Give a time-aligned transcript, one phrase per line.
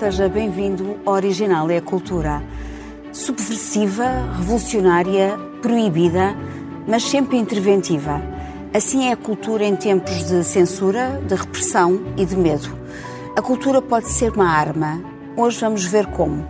[0.00, 2.42] seja bem-vindo ao Original é a Cultura.
[3.12, 6.34] Subversiva, revolucionária, proibida,
[6.88, 8.18] mas sempre interventiva.
[8.72, 12.74] Assim é a cultura em tempos de censura, de repressão e de medo.
[13.36, 15.02] A cultura pode ser uma arma.
[15.36, 16.48] Hoje vamos ver como.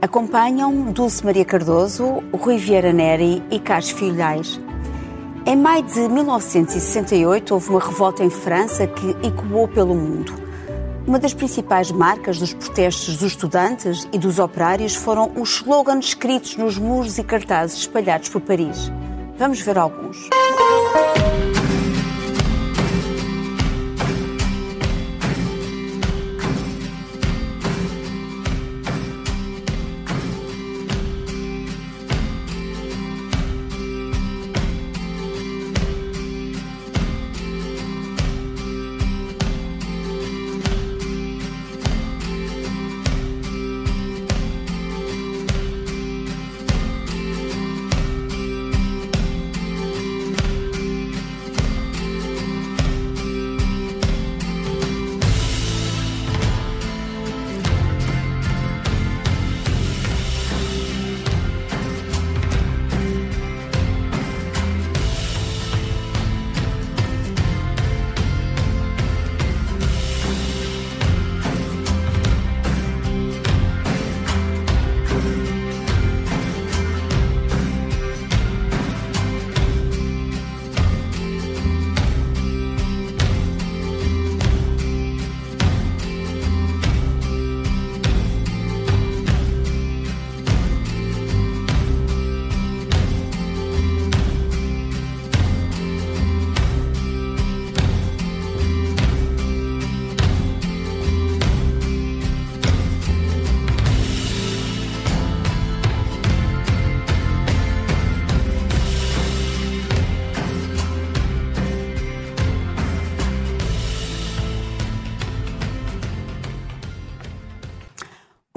[0.00, 4.58] Acompanham Dulce Maria Cardoso, Rui Vieira Neri e Carlos Filhais.
[5.44, 10.43] Em maio de 1968 houve uma revolta em França que ecoou pelo mundo.
[11.06, 16.56] Uma das principais marcas dos protestos dos estudantes e dos operários foram os slogans escritos
[16.56, 18.90] nos muros e cartazes espalhados por Paris.
[19.36, 20.30] Vamos ver alguns.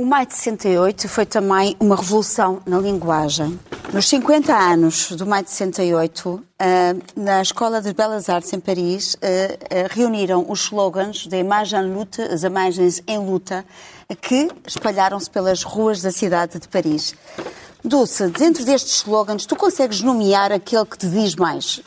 [0.07, 3.59] Maio de 68 foi também uma revolução na linguagem.
[3.94, 9.18] Nos 50 anos do maio de 68, eh, na Escola de Belas Artes em Paris,
[9.22, 11.79] eh, eh, reuniram os slogans da Imagem
[12.31, 13.66] as imagens em luta,
[14.22, 17.13] que espalharam-se pelas ruas da cidade de Paris.
[17.84, 21.81] Dulce, dentro destes slogans, tu consegues nomear aquele que te diz mais?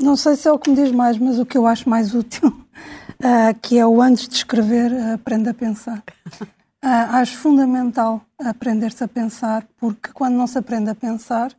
[0.00, 2.14] não sei se é o que me diz mais, mas o que eu acho mais
[2.14, 2.62] útil
[3.22, 6.02] uh, que é o antes de escrever, aprenda a pensar.
[6.38, 6.82] Uh,
[7.20, 11.52] acho fundamental aprender-se a pensar, porque quando não se aprende a pensar,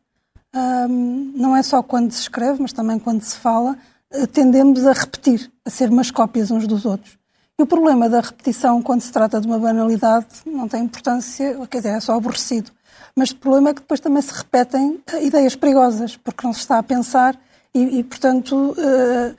[0.88, 3.76] não é só quando se escreve, mas também quando se fala,
[4.32, 7.18] tendemos a repetir, a ser umas cópias uns dos outros.
[7.58, 11.78] E o problema da repetição, quando se trata de uma banalidade, não tem importância, quer
[11.78, 12.72] dizer, é só aborrecido.
[13.16, 16.80] Mas o problema é que depois também se repetem ideias perigosas, porque não se está
[16.80, 17.40] a pensar
[17.74, 19.36] e, e portanto, uh,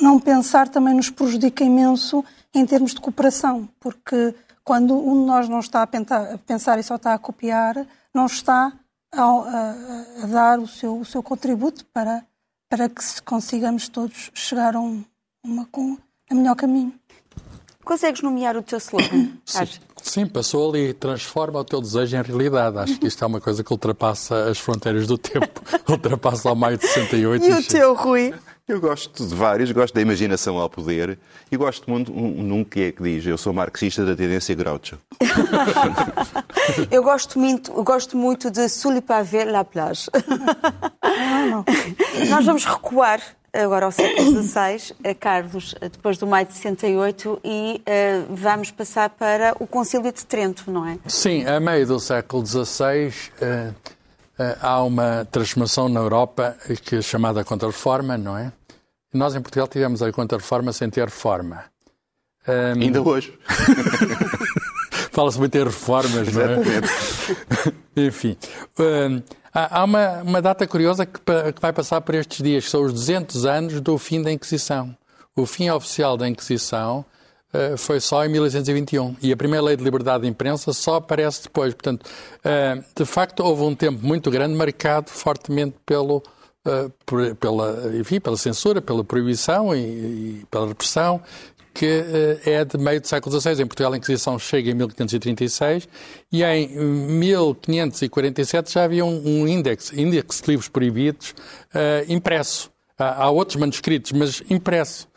[0.00, 2.24] não pensar também nos prejudica imenso
[2.54, 6.96] em termos de cooperação, porque quando um de nós não está a pensar e só
[6.96, 8.72] está a copiar, não está
[9.12, 12.24] a, a, a dar o seu, o seu contributo para,
[12.68, 15.04] para que consigamos todos chegar a, um,
[15.44, 15.68] uma,
[16.30, 16.94] a melhor caminho.
[17.84, 19.32] Consegues nomear o teu slogan?
[19.44, 19.68] Sim,
[20.02, 22.78] sim, passou ali e transforma o teu desejo em realidade.
[22.78, 26.78] Acho que isto é uma coisa que ultrapassa as fronteiras do tempo, ultrapassa ao maio
[26.78, 27.44] de 68.
[27.44, 28.32] E, e o teu, Rui?
[28.66, 31.18] Eu gosto de vários, gosto da imaginação ao poder
[31.52, 34.98] e gosto muito um, um que é que diz eu sou marxista da tendência Groucho.
[36.90, 40.08] eu gosto muito, gosto muito de Sulipavé la plage.
[42.30, 43.20] Nós vamos recuar
[43.52, 49.54] agora ao século XVI, Carlos, depois do maio de 68, e uh, vamos passar para
[49.60, 50.96] o Concílio de Trento, não é?
[51.06, 53.08] Sim, a meio do século XVI
[53.42, 53.74] uh,
[54.60, 58.52] há uma transformação na Europa que é chamada Contra-Reforma, não é?
[59.12, 61.64] Nós em Portugal tivemos a Contra-Reforma sem ter reforma.
[62.48, 62.82] Um...
[62.82, 63.38] Ainda hoje.
[65.12, 66.58] Fala-se muito em reformas, não é?
[68.06, 68.36] Enfim.
[68.78, 69.22] Um,
[69.52, 72.92] há uma, uma, data curiosa que, que, vai passar por estes dias, que são os
[72.92, 74.96] 200 anos do fim da Inquisição.
[75.36, 77.04] O fim oficial da Inquisição
[77.78, 81.74] foi só em 1821 e a primeira lei de liberdade de imprensa só aparece depois.
[81.74, 86.22] Portanto, uh, de facto, houve um tempo muito grande marcado fortemente pelo,
[87.06, 91.22] por, pela, enfim, pela censura, pela proibição e, pela repressão
[91.74, 92.04] que
[92.46, 93.60] é de meio do século XVI.
[93.60, 95.88] Em Portugal, a Inquisição chega em 1536
[96.30, 101.34] e em 1547 já havia um, índex, índex de livros proibidos,
[102.08, 102.70] impresso.
[102.96, 105.08] Há, outros manuscritos, mas impresso.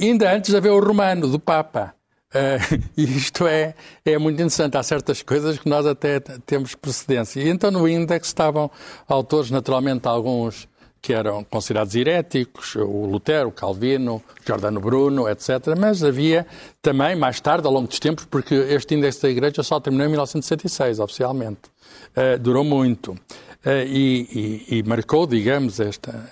[0.00, 1.94] Ainda antes de haver o romano, do Papa.
[2.34, 3.74] Uh, isto é,
[4.04, 4.76] é muito interessante.
[4.78, 7.40] Há certas coisas que nós até temos precedência.
[7.40, 8.70] E então no índex estavam
[9.06, 10.66] autores, naturalmente, alguns
[11.02, 15.74] que eram considerados heréticos, o Lutero, Calvino, Giordano Bruno, etc.
[15.78, 16.46] Mas havia
[16.82, 20.10] também, mais tarde, ao longo dos tempos, porque este índex da Igreja só terminou em
[20.10, 21.70] 1966, oficialmente.
[22.16, 23.16] Uh, durou muito.
[23.64, 26.30] Uh, e, e, e, marcou, digamos, esta,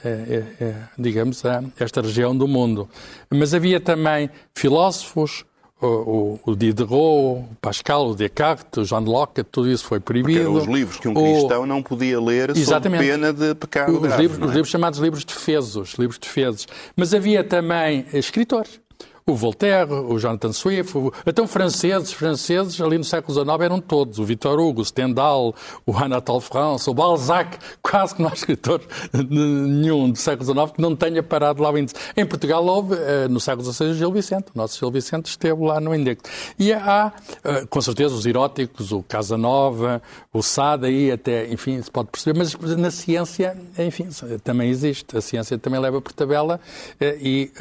[0.97, 1.43] digamos,
[1.79, 2.89] esta região do mundo.
[3.29, 5.45] Mas havia também filósofos,
[5.81, 10.41] o, o, Diderot, o Pascal, o Descartes, o John Locke, tudo isso foi proibido.
[10.41, 11.67] Porque eram os livros que um cristão o...
[11.67, 13.05] não podia ler Exatamente.
[13.05, 14.45] sob pena de pecado os grave, livros, é?
[14.45, 16.67] os livros chamados livros defesos, livros defesos.
[16.97, 18.81] Mas havia também escritores
[19.29, 21.13] o Voltaire, o Jonathan Swift, o...
[21.27, 25.55] então franceses, franceses ali no século XIX eram todos, o Victor Hugo, o Stendhal,
[25.85, 28.81] o Anatole France, o Balzac, quase que não há escritor
[29.29, 31.95] nenhum do século XIX que não tenha parado lá o índice.
[32.17, 35.63] Em Portugal houve, eh, no século XVI, o Gil Vicente, o nosso Gil Vicente esteve
[35.63, 36.19] lá no índice.
[36.59, 37.13] E há,
[37.45, 40.01] eh, com certeza, os eróticos, o Casanova,
[40.33, 44.09] o Sade, aí até, enfim, se pode perceber, mas na ciência, enfim,
[44.43, 46.59] também existe, a ciência também leva por tabela
[46.99, 47.53] eh, e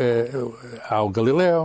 [0.90, 1.57] há o Galileu,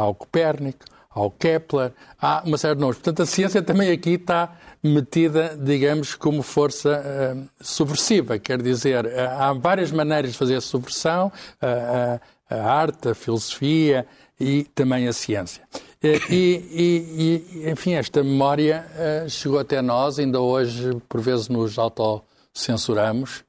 [0.00, 2.96] ao Copérnico, ao Kepler, há uma série de nomes.
[2.96, 8.38] Portanto, a ciência também aqui está metida, digamos, como força uh, subversiva.
[8.38, 11.32] Quer dizer, uh, há várias maneiras de fazer subversão,
[11.62, 14.06] uh, a arte, a filosofia
[14.38, 15.62] e também a ciência.
[16.02, 18.86] E, e, e enfim, esta memória
[19.28, 23.44] chegou até nós, ainda hoje, por vezes, nos autocensuramos.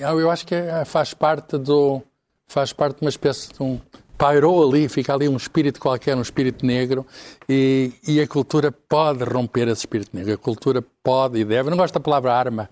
[0.00, 2.02] eu acho que faz parte do
[2.48, 3.80] faz parte de uma espécie de um
[4.16, 7.06] pairou ali, fica ali um espírito qualquer, um espírito negro,
[7.48, 10.34] e, e, a cultura pode romper esse espírito negro.
[10.34, 11.70] A cultura pode e deve.
[11.70, 12.68] Não gosto da palavra arma,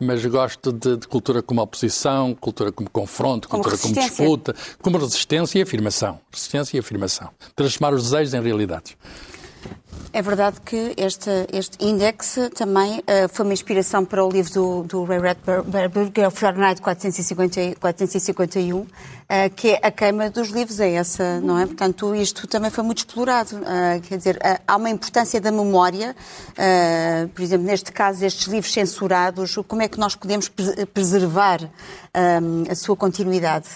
[0.00, 4.98] mas gosto de, de cultura como oposição, cultura como confronto, como cultura como disputa, como
[4.98, 6.18] resistência e afirmação.
[6.32, 7.30] Resistência e afirmação.
[7.54, 8.96] Transformar os desejos em realidades.
[10.16, 14.82] É verdade que este, este índex também uh, foi uma inspiração para o livro do,
[14.84, 18.86] do Ray Bradbury, que é o Fahrenheit 450, 451, uh,
[19.54, 21.66] que é a queima dos livros, é essa, não é?
[21.66, 23.56] Portanto, isto também foi muito explorado.
[23.56, 26.16] Uh, quer dizer, uh, há uma importância da memória,
[27.34, 30.50] por exemplo, neste caso, estes livros censurados, como é que nós podemos
[30.94, 31.60] preservar
[32.70, 33.68] a sua continuidade?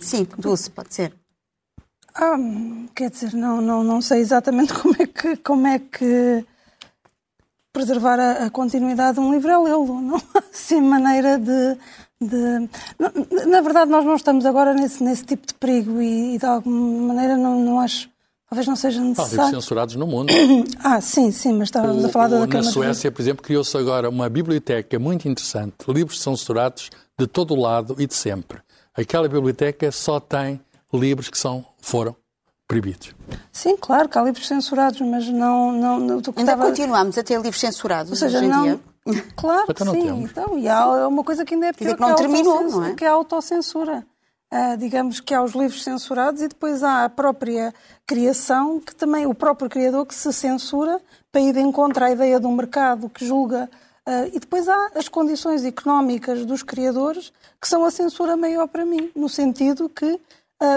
[0.00, 1.17] sim, Dulce, pode ser.
[2.20, 2.36] Ah,
[2.94, 6.44] quer dizer, não, não, não sei exatamente como é que, como é que
[7.72, 10.00] preservar a, a continuidade de um livro é lê-lo.
[10.00, 11.76] Não há assim maneira de.
[12.20, 12.68] de
[12.98, 16.46] na, na, verdade, nós não estamos agora nesse, nesse tipo de perigo e, e de
[16.46, 18.10] alguma maneira não, não acho.
[18.48, 19.30] Talvez não seja necessário.
[19.30, 20.32] Livros censurados no mundo.
[20.82, 24.08] ah, sim, sim, mas estávamos o, a falar da Na Suécia, por exemplo, criou-se agora
[24.08, 25.74] uma biblioteca muito interessante.
[25.86, 28.58] Livros censurados de todo o lado e de sempre.
[28.96, 30.60] Aquela biblioteca só tem
[30.92, 32.14] livros que são, foram
[32.66, 33.14] proibidos.
[33.50, 35.72] Sim, claro que há livros censurados, mas não...
[35.72, 36.66] não, não Ainda estava...
[36.66, 38.62] continuamos a ter livros censurados Ou seja, hoje não...
[38.62, 38.80] dia?
[39.36, 40.22] Claro então que sim.
[40.22, 42.94] Então, e há uma coisa que ainda é pior que, não que, terminou, não é?
[42.94, 44.06] que é a autocensura.
[44.52, 47.72] Uh, digamos que há os livros censurados e depois há a própria
[48.06, 51.00] criação, que também o próprio criador que se censura
[51.30, 53.68] para ir de encontro à ideia de um mercado que julga.
[54.06, 58.86] Uh, e depois há as condições económicas dos criadores que são a censura maior para
[58.86, 60.18] mim, no sentido que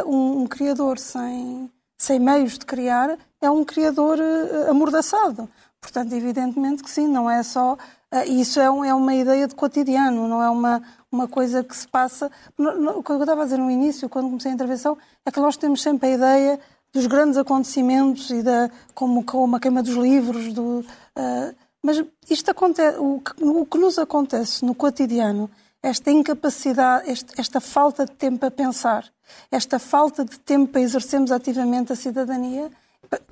[0.06, 5.50] um, um criador sem, sem meios de criar, é um criador uh, amordaçado.
[5.80, 7.74] Portanto, evidentemente que sim, não é só.
[7.74, 11.76] Uh, isso é, um, é, uma ideia de cotidiano, não é uma, uma coisa que
[11.76, 12.32] se passa.
[12.58, 15.58] O que eu estava a dizer no início, quando comecei a intervenção, é que nós
[15.58, 16.60] temos sempre a ideia
[16.94, 22.52] dos grandes acontecimentos e da como, como a queima dos livros, do, uh, mas isto
[22.52, 25.50] acontece, o que, o que nos acontece no cotidiano
[25.84, 29.06] esta incapacidade, esta falta de tempo a pensar,
[29.52, 32.70] esta falta de tempo para exercermos ativamente a cidadania,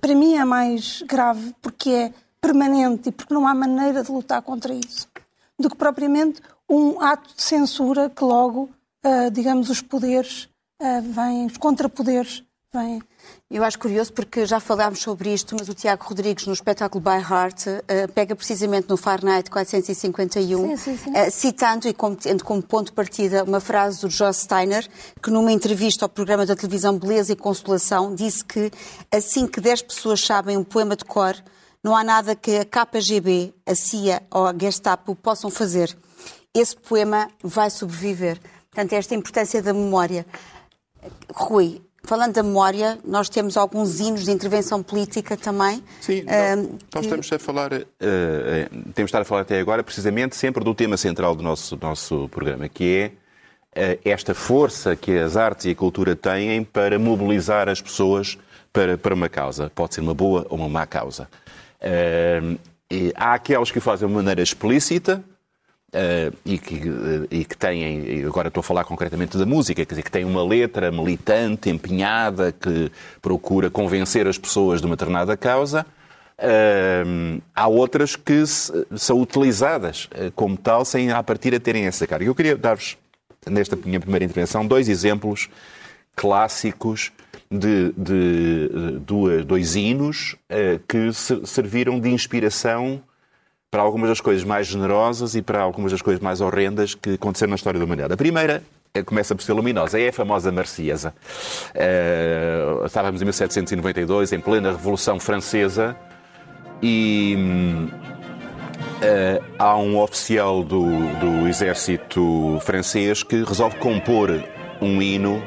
[0.02, 4.42] para mim é mais grave porque é permanente e porque não há maneira de lutar
[4.42, 5.08] contra isso,
[5.58, 8.70] do que propriamente um ato de censura que logo,
[9.06, 10.50] uh, digamos, os poderes
[10.82, 13.02] uh, vêm, os contrapoderes vêm
[13.50, 17.18] eu acho curioso porque já falámos sobre isto, mas o Tiago Rodrigues, no espetáculo By
[17.18, 21.10] Heart, uh, pega precisamente no Fahrenheit 451, sim, sim, sim.
[21.10, 24.88] Uh, citando e como, tendo como ponto de partida uma frase do Joss Steiner,
[25.22, 28.70] que numa entrevista ao programa da televisão Beleza e Consolação disse que
[29.12, 31.36] assim que 10 pessoas sabem um poema de cor,
[31.84, 35.98] não há nada que a KGB, a CIA ou a Gestapo possam fazer.
[36.54, 38.40] Esse poema vai sobreviver.
[38.70, 40.26] Portanto, esta importância da memória.
[41.34, 45.84] Rui, Falando da memória, nós temos alguns hinos de intervenção política também.
[46.02, 47.02] Sim, uh, nós, que...
[47.02, 47.86] estamos a falar, uh,
[48.96, 52.28] temos de estar a falar até agora precisamente sempre do tema central do nosso, nosso
[52.30, 53.14] programa, que
[53.76, 58.40] é uh, esta força que as artes e a cultura têm para mobilizar as pessoas
[58.74, 59.72] para, para uma causa.
[59.76, 61.30] Pode ser uma boa ou uma má causa.
[61.80, 62.58] Uh,
[63.16, 65.24] há aqueles que fazem de maneira explícita,
[65.90, 69.92] Uh, e, que, uh, e que têm, agora estou a falar concretamente da música, quer
[69.92, 75.36] dizer, que tem uma letra militante, empenhada, que procura convencer as pessoas de uma determinada
[75.36, 75.84] causa.
[76.38, 82.06] Uh, há outras que se, são utilizadas como tal, sem a partir a terem essa
[82.06, 82.26] carga.
[82.26, 82.96] Eu queria dar-vos,
[83.50, 85.50] nesta minha primeira intervenção, dois exemplos
[86.16, 87.12] clássicos
[87.50, 88.70] de, de,
[89.08, 90.36] de dois hinos
[90.88, 91.12] que
[91.46, 93.02] serviram de inspiração
[93.72, 97.52] para algumas das coisas mais generosas e para algumas das coisas mais horrendas que aconteceram
[97.52, 98.14] na história da humanidade.
[98.14, 101.14] A primeira eh, começa por ser luminosa, é a famosa Marciesa.
[101.76, 105.96] Uh, estávamos em 1792, em plena Revolução Francesa,
[106.82, 107.36] e
[109.04, 110.86] uh, há um oficial do,
[111.20, 114.32] do exército francês que resolve compor
[114.82, 115.44] um hino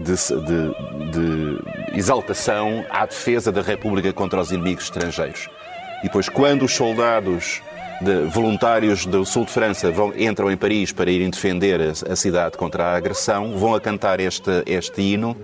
[0.00, 5.48] de, de, de exaltação à defesa da República contra os inimigos estrangeiros.
[6.00, 7.60] E depois, quando os soldados
[8.00, 12.16] de, voluntários do sul de França vão, entram em Paris para irem defender a, a
[12.16, 15.36] cidade contra a agressão, vão a cantar este, este hino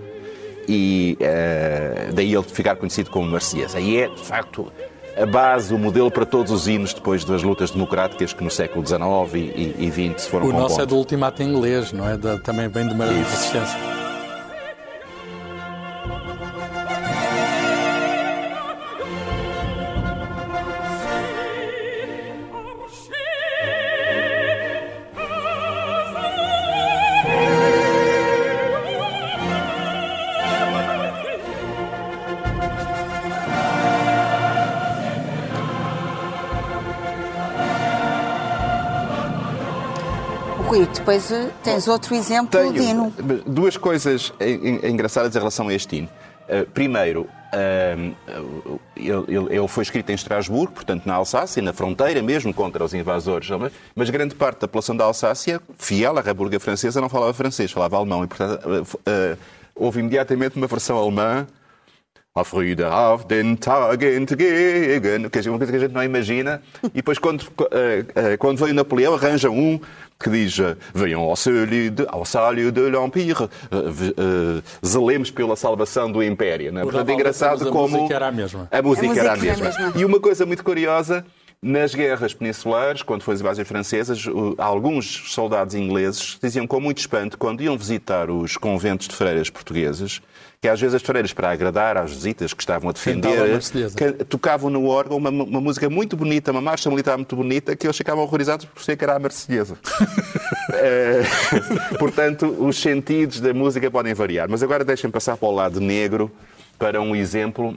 [0.67, 3.75] e uh, daí ele ficar conhecido como Marcias.
[3.75, 4.71] Aí é, de facto,
[5.17, 8.85] a base, o modelo para todos os hinos depois das lutas democráticas que no século
[8.85, 9.01] XIX
[9.33, 12.17] e, e, e XX foram O nosso é do ultimato inglês, não é?
[12.17, 14.04] Da, também bem de uma resistência.
[41.05, 43.13] Depois eh, tens outro exemplo Tenho de hino.
[43.45, 44.33] Duas coisas
[44.83, 46.09] engraçadas em relação a este hino.
[46.49, 52.53] Uh, primeiro, uh, ele, ele, foi escrito em Estrasburgo, portanto na Alsácia, na fronteira mesmo
[52.53, 53.47] contra os invasores,
[53.95, 57.97] mas grande parte da população da Alsácia, fiel à República Francesa, não falava francês, falava
[57.97, 58.23] alemão.
[58.23, 59.37] E, portanto, uh,
[59.75, 61.47] houve imediatamente uma versão alemã
[62.37, 66.61] a Früde auf den Tag entgegen, que é uma coisa que a gente não imagina.
[66.93, 67.45] E depois, quando,
[68.39, 69.79] quando veio Napoleão, arranja um
[70.19, 70.57] que diz
[70.93, 76.71] venham ao sálio de, ao sálio de l'Empire, uh, uh, zelemos pela salvação do Império.
[76.71, 76.83] Não é?
[76.83, 77.95] Portanto, é engraçado como...
[77.95, 78.67] A música era a mesma.
[78.71, 79.67] A música, a música era a mesma.
[79.67, 80.01] Era a mesma.
[80.01, 81.25] E uma coisa muito curiosa,
[81.65, 84.23] nas guerras peninsulares, quando foram as invasões francesas,
[84.55, 90.21] alguns soldados ingleses diziam com muito espanto, quando iam visitar os conventos de freiras portugueses,
[90.61, 93.59] que às vezes as freiras, para agradar às visitas que estavam a defender,
[94.29, 97.97] tocavam no órgão uma, uma, música muito bonita, uma marcha militar muito bonita, que eles
[97.97, 99.75] ficavam horrorizados por ser que era a Marselhesa.
[100.71, 101.23] é,
[101.97, 104.47] portanto, os sentidos da música podem variar.
[104.47, 106.31] Mas agora deixem passar para o lado negro,
[106.77, 107.75] para um exemplo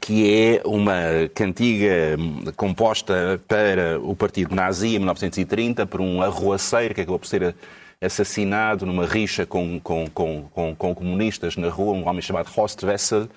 [0.00, 2.16] que é uma cantiga
[2.56, 7.54] composta para o partido nazi em 1930 por um arruaceiro que acabou por ser
[8.00, 12.82] assassinado numa rixa com, com, com, com, com comunistas na rua, um homem chamado Horst
[12.82, 13.28] Wessel,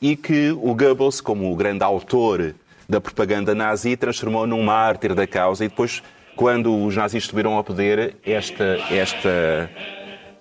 [0.00, 2.54] e que o Goebbels, como o grande autor
[2.88, 5.64] da propaganda nazi, transformou num mártir da causa.
[5.64, 6.02] E depois,
[6.36, 9.70] quando os nazis subiram ao poder, esta, esta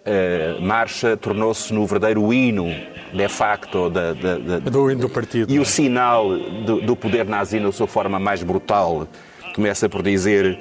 [0.05, 2.67] uh, marcha tornou-se no verdadeiro hino
[3.13, 5.51] de facto da, da, da, do do partido.
[5.51, 6.29] E o sinal
[6.65, 9.07] do, do poder nazi na sua forma mais brutal
[9.55, 10.59] começa por dizer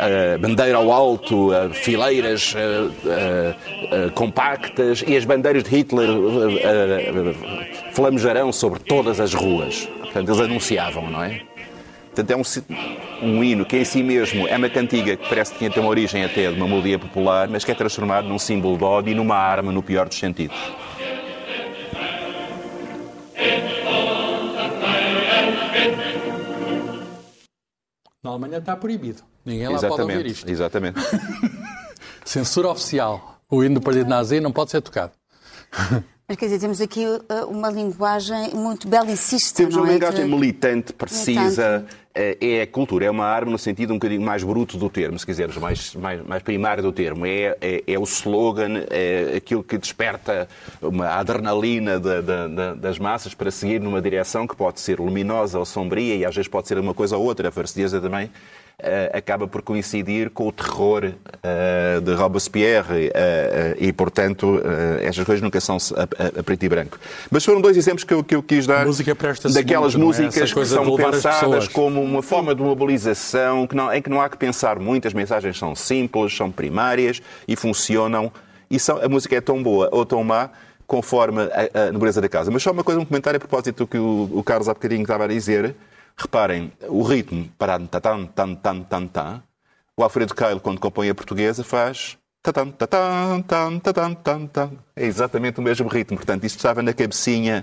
[0.00, 6.08] uh, bandeira ao alto, uh, fileiras uh, compactas e as bandeiras de Hitler
[7.92, 9.86] flamejarão sobre todas as ruas.
[10.00, 11.42] Portanto, eles anunciavam, não é?
[12.06, 12.42] Portanto, é um,
[13.22, 16.24] um hino que em si mesmo é uma cantiga que parece que tinha uma origem
[16.24, 19.36] até de uma melodia popular, mas que é transformado num símbolo de ódio e numa
[19.36, 20.56] arma no pior dos sentidos.
[28.22, 29.22] Na Alemanha está proibido.
[29.44, 30.50] Ninguém lá exatamente, pode ouvir isto.
[30.50, 31.00] Exatamente.
[32.24, 33.40] Censura oficial.
[33.48, 35.12] O hino do Partido Nazi não pode ser tocado.
[36.28, 39.56] Mas quer dizer, temos aqui uh, uma linguagem muito belicista.
[39.56, 39.94] Temos uma é?
[39.94, 41.78] linguagem militante, precisa.
[41.78, 41.99] Militante.
[42.12, 45.16] Eh, é a cultura, é uma arma no sentido um bocadinho mais bruto do termo,
[45.16, 47.24] se quiseres, mais, mais, mais primário do termo.
[47.24, 50.48] É, é, é o slogan, é aquilo que desperta
[50.82, 52.00] uma adrenalina
[52.76, 56.48] das massas para seguir numa direção que pode ser luminosa ou sombria e às vezes
[56.48, 57.48] pode ser uma coisa ou outra.
[57.48, 58.28] A farcedeza também
[59.12, 63.12] acaba por coincidir com o terror uh, de Robespierre uh,
[63.78, 64.60] e, portanto,
[65.02, 66.98] estas coisas nunca são a, preto e branco.
[67.30, 68.86] Mas foram dois exemplos que eu, que eu quis dar
[69.52, 70.22] daquelas muito, é?
[70.24, 70.54] músicas é?
[70.54, 74.36] que são pensadas como uma forma de mobilização que não, em que não há que
[74.36, 78.32] pensar muito, as mensagens são simples, são primárias e funcionam.
[78.70, 80.50] E são, a música é tão boa ou tão má
[80.86, 82.50] conforme a, a nobreza da casa.
[82.50, 85.02] Mas só uma coisa, um comentário a propósito do que o, o Carlos há bocadinho
[85.02, 85.74] estava a dizer.
[86.16, 89.42] Reparem, o ritmo, tan, tan, tan, tan, tan, tan,
[89.96, 92.16] o Alfredo Keil, quando compõe a portuguesa, faz.
[94.96, 96.16] É exatamente o mesmo ritmo.
[96.16, 97.62] Portanto, isto estava na cabecinha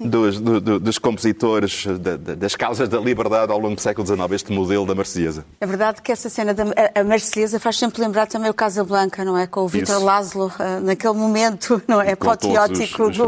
[0.00, 4.32] dos, do, do, dos compositores da, das causas da liberdade ao longo do século XIX,
[4.32, 5.44] este modelo da Marselhesa.
[5.60, 9.38] É verdade que essa cena da a Marselhesa faz sempre lembrar também o Casablanca, não
[9.38, 9.46] é?
[9.46, 12.12] Com o Vítor Laszlo, uh, naquele momento, não é?
[12.12, 13.26] Apoteótico do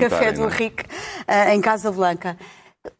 [0.00, 2.36] Café do Rick, uh, em Casablanca.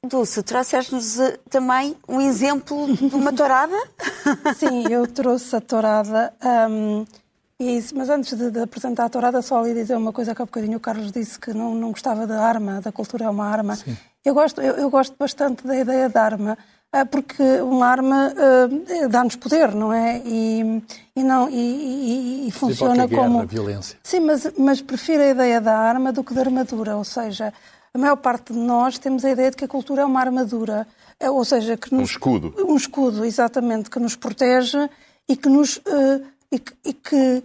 [0.03, 3.77] Dulce, trouxeste-nos uh, também um exemplo de uma tourada?
[4.57, 6.33] Sim, eu trouxe a tourada.
[6.71, 7.05] Um
[7.59, 10.45] isso, mas antes de, de, apresentar a tourada, só ali dizer uma coisa que há
[10.45, 13.79] bocadinho o Carlos disse que não, não gostava da arma, da cultura é uma arma.
[14.23, 16.59] Eu gosto, eu, eu, gosto bastante da ideia da arma,
[16.93, 20.21] eh, porque uma arma uh, dá-nos poder, não é?
[20.23, 20.83] E,
[21.17, 23.47] e não, e, e, e funciona guerra, como.
[23.47, 23.97] violência.
[24.03, 27.55] Sim, mas, mas prefiro a ideia da arma do que da armadura, ou seja,
[27.97, 30.87] a maior parte de nós temos a ideia de que a cultura é uma armadura,
[31.19, 32.55] eh, ou seja, que nos, um escudo.
[32.59, 34.89] Um escudo, exatamente, que nos protege
[35.27, 35.79] e que nos.
[35.79, 37.43] Uh, e que, e que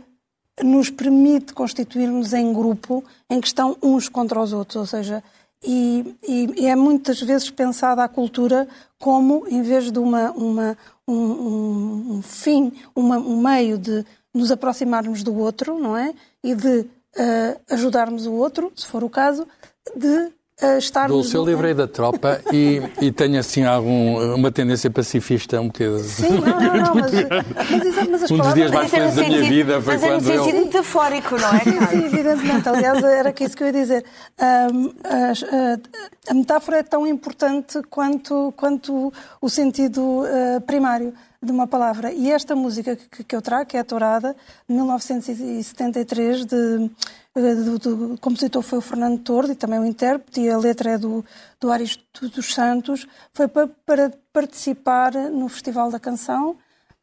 [0.61, 5.23] nos permite constituir-nos em grupo em que estão uns contra os outros, ou seja,
[5.63, 8.67] e, e, é muitas vezes pensada a cultura
[8.99, 10.77] como, em vez de uma, uma
[11.07, 16.13] um, um, um, fim, uma, um meio de nos aproximarmos do outro, não é?
[16.43, 19.47] E de uh, ajudarmos o outro, se for o caso,
[19.95, 20.31] de
[20.77, 21.07] estar...
[21.07, 25.99] Dulce, eu livrei da tropa e, e tenho assim algum, uma tendência pacifista um bocadinho.
[25.99, 29.43] Sim, não, não, não, mas, mas, mas as Um dos dias mais felizes da minha
[29.43, 30.65] vida foi mas quando é no sentido eu...
[30.65, 31.59] metafórico, não é?
[31.59, 32.69] Sim, sim, evidentemente.
[32.69, 34.05] Aliás, era isso que eu ia dizer.
[34.39, 41.65] Um, a, a, metáfora é tão importante quanto, quanto o sentido uh, primário de uma
[41.67, 42.11] palavra.
[42.11, 44.35] E esta música que, que eu trago, que é a Tourada,
[44.67, 46.91] de 1973, de
[47.33, 50.97] do, do, compositor foi o Fernando Tordo e também o intérprete, e a letra é
[50.97, 51.23] do,
[51.59, 56.57] do Aristo dos Santos, foi para, para participar no Festival da Canção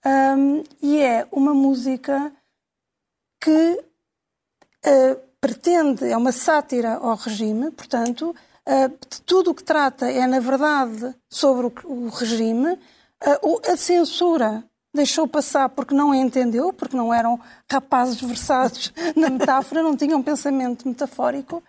[0.05, 2.31] um, e é uma música
[3.41, 3.81] que
[4.87, 8.35] uh, pretende, é uma sátira ao regime, portanto,
[8.67, 12.79] uh, tudo o que trata é, na verdade, sobre o, o regime,
[13.25, 19.83] uh, a censura deixou passar porque não entendeu, porque não eram rapazes versados na metáfora,
[19.83, 21.63] não tinham pensamento metafórico.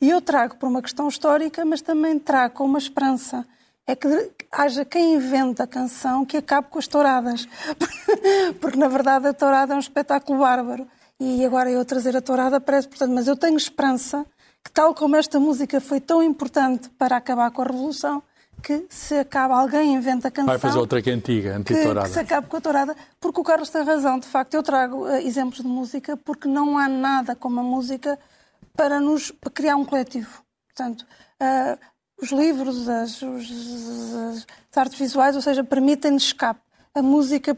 [0.00, 3.46] E eu trago por uma questão histórica, mas também trago uma esperança.
[3.86, 4.08] É que
[4.52, 7.48] haja quem inventa a canção que acabe com as touradas.
[8.60, 10.86] Porque, na verdade, a tourada é um espetáculo bárbaro.
[11.18, 14.26] E agora eu trazer a tourada parece, portanto, mas eu tenho esperança
[14.62, 18.22] que, tal como esta música foi tão importante para acabar com a Revolução,
[18.62, 20.46] que se acaba, alguém inventa a canção.
[20.46, 22.00] Vai fazer outra que é antiga, anti-tourada.
[22.02, 24.18] Que, que se acabe com a tourada, porque o Carlos tem razão.
[24.18, 28.18] De facto, eu trago uh, exemplos de música porque não há nada como a música
[28.76, 30.42] para nos para criar um coletivo.
[30.66, 31.06] Portanto,
[31.40, 31.78] uh,
[32.20, 36.60] os livros, as, os, as, as, artes visuais, ou seja, permitem-nos escape.
[36.94, 37.56] A música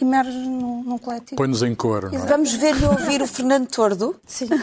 [0.00, 1.36] emerge num, num coletivo.
[1.36, 2.10] Põe-nos em cor.
[2.12, 2.18] É?
[2.18, 4.20] Vamos ver e ouvir o Fernando Tordo.
[4.26, 4.48] Sim.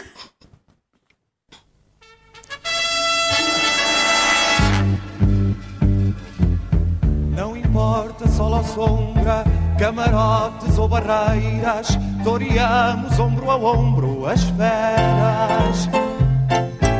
[8.34, 9.44] sol ou sombra,
[9.78, 15.90] camarotes ou barreiras, toreamos ombro a ombro as feras.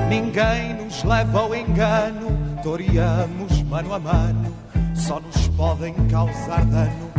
[0.10, 4.54] Ninguém nos leva ao engano, toreamos mano a mano,
[4.94, 7.12] só nos podem causar dano.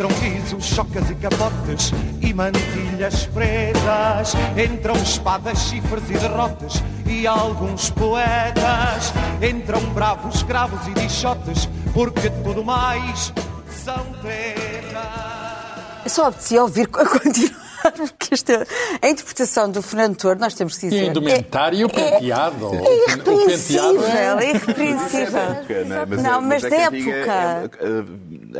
[0.00, 4.32] Entram risos, chocas e capotes e mantilhas pretas.
[4.56, 9.12] Entram espadas, chifres e derrotas e alguns poetas.
[9.42, 13.30] Entram bravos, escravos e dichotes, porque tudo mais
[13.84, 15.02] são tretas.
[16.02, 18.66] Eu só apetecia ouvir a continuar porque esta,
[19.00, 21.04] a interpretação do Fernando Toro, nós temos que dizer.
[21.04, 22.74] E a indumentária e o penteado.
[22.74, 25.40] É, é irrepreensível, é irrepreensível.
[26.22, 27.70] Não, mas da época.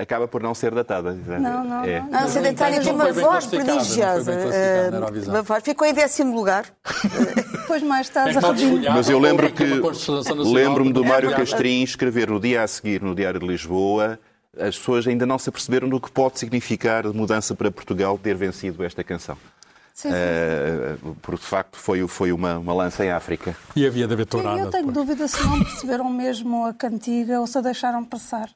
[0.00, 1.12] acaba por não ser datada.
[1.12, 1.84] Não, não.
[1.84, 2.00] É.
[2.00, 4.32] Não, a sedentária tem uma voz prodigiosa.
[5.26, 5.62] Uma voz.
[5.62, 6.64] Ficou em décimo lugar.
[7.52, 9.64] Depois mais tarde a Mas eu lembro que.
[10.44, 14.18] Lembro-me do Mário Castrim escrever no dia a seguir no Diário de Lisboa
[14.58, 18.34] as pessoas ainda não se aperceberam do que pode significar de mudança para Portugal ter
[18.34, 19.36] vencido esta canção.
[19.94, 20.14] Sim, sim.
[20.14, 23.54] Uh, porque de facto foi, foi uma, uma lança em África.
[23.76, 24.58] E havia de haver tourada.
[24.58, 25.06] Eu tenho depois.
[25.06, 28.50] dúvida se não perceberam mesmo a cantiga ou se a deixaram passar.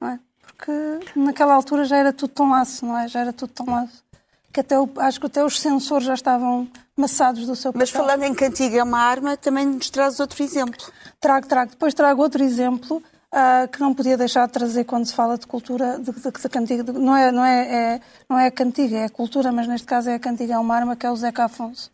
[0.00, 0.20] Não é?
[0.42, 0.72] Porque
[1.14, 3.06] naquela altura já era tudo tão laço, não é?
[3.08, 4.04] Já era tudo tão laço.
[4.52, 7.82] Que até o, acho que até os sensores já estavam maçados do seu papel.
[7.82, 10.84] Mas falando em cantiga é uma arma, também nos traz outro exemplo.
[11.20, 11.70] Trago, trago.
[11.72, 15.46] Depois trago outro exemplo uh, que não podia deixar de trazer quando se fala de
[15.46, 16.84] cultura, de, de, de cantiga.
[16.84, 20.10] De, não, é, não, é, é, não é a cantiga, é cultura, mas neste caso
[20.10, 21.90] é a cantiga, é uma arma, que é o Zeca Afonso.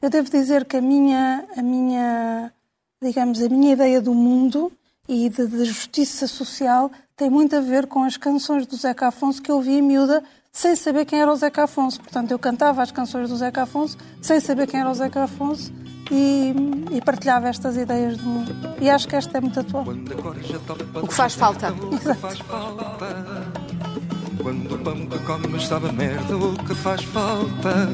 [0.00, 2.52] Eu devo dizer que a minha, a minha
[3.02, 4.72] digamos, a minha ideia do mundo
[5.08, 9.42] e de, de, justiça social tem muito a ver com as canções do Zeca Afonso
[9.42, 12.00] que eu vi em miúda sem saber quem era o Zeca Afonso.
[12.00, 15.72] Portanto, eu cantava as canções do Zeca Afonso sem saber quem era o Zeca Afonso
[16.10, 16.54] e,
[16.90, 18.52] e partilhava estas ideias do mundo.
[18.80, 19.84] E acho que esta é muito atual.
[21.02, 21.74] O que faz falta.
[21.92, 22.44] Exato.
[24.42, 27.88] Quando o pão que comes estava merda, o que faz falta?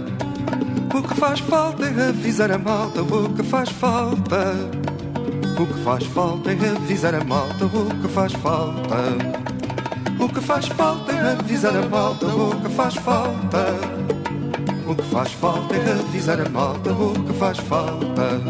[0.95, 4.55] O que faz falta é avisar a malta, o que faz falta?
[5.59, 8.97] O que faz falta é avisar a malta, o que faz falta?
[10.19, 13.67] O que faz falta é avisar a malta, o que faz falta?
[14.89, 18.41] O que faz falta é avisar a malta, o que faz falta?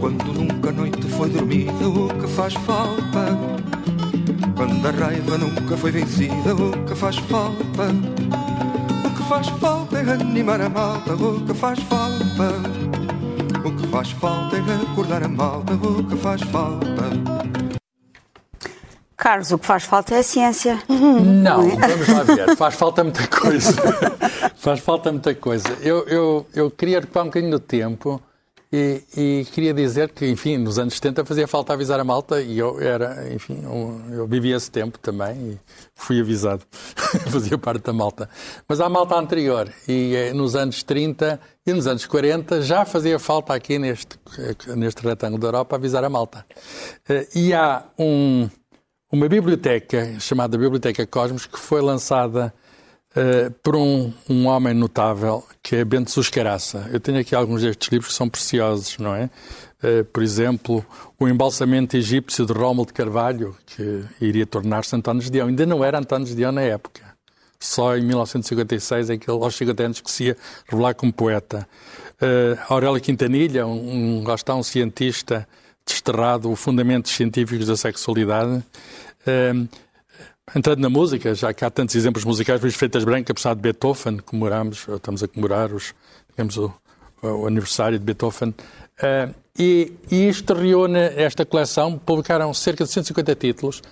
[0.00, 3.38] Quando nunca a noite foi dormida, o que faz falta?
[4.56, 7.88] Quando a raiva nunca foi vencida, o que faz falta?
[9.04, 12.81] O que faz falta é animar a malta, o que faz falta?
[13.92, 16.88] Faz falta é acordar a malta, o que faz falta?
[19.14, 20.82] Carlos, o que faz falta é a ciência.
[20.88, 22.56] Não, vamos lá ver.
[22.56, 23.74] Faz falta muita coisa.
[24.56, 25.68] faz falta muita coisa.
[25.82, 28.18] Eu, eu, eu queria recuar um bocadinho no tempo
[28.72, 32.58] e, e, queria dizer que, enfim, nos anos 70 fazia falta avisar a malta e
[32.58, 35.58] eu era, enfim, um, eu vivi esse tempo também e
[35.94, 36.62] fui avisado.
[37.30, 38.30] fazia parte da malta.
[38.66, 43.18] Mas há malta anterior e eh, nos anos 30 e nos anos 40 já fazia
[43.18, 44.18] falta aqui neste,
[44.74, 46.46] neste retângulo da Europa avisar a malta.
[47.06, 48.48] Eh, e há um,
[49.12, 52.54] uma biblioteca chamada Biblioteca Cosmos que foi lançada
[53.14, 56.88] Uh, por um, um, homem notável que é Bento Suscaraça.
[56.90, 59.28] Eu tenho aqui alguns destes livros que são preciosos, não é?
[59.84, 60.82] Uh, por exemplo,
[61.18, 65.48] O Embalsamento Egípcio de Rómulo de Carvalho, que iria tornar-se António Dião.
[65.48, 67.02] Ainda não era António Dião na época.
[67.60, 71.68] Só em 1956 é que ele, aos 50 anos, que se ia revelar como poeta.
[72.14, 75.46] Uh, Aurélio Quintanilha, um, está um cientista
[75.86, 78.64] desterrado, o Fundamentos Científicos da Sexualidade.
[79.26, 79.68] Uh,
[80.54, 84.18] Entrando na música, já que há tantos exemplos musicais, Luís Freitas Branca, apesar de Beethoven,
[84.18, 85.94] comemoramos, estamos a comemorar os,
[86.30, 86.72] digamos, o,
[87.22, 88.48] o aniversário de Beethoven.
[88.50, 93.82] Uh, e, e isto reúne esta coleção, publicaram cerca de 150 títulos,